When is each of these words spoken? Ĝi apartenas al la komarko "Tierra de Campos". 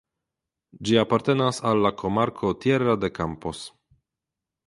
Ĝi 0.87 0.95
apartenas 1.01 1.59
al 1.71 1.83
la 1.87 1.91
komarko 2.03 2.51
"Tierra 2.65 2.97
de 3.05 3.13
Campos". 3.21 3.61